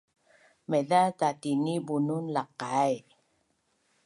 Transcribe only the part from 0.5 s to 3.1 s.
Maiza tatini bunun laqai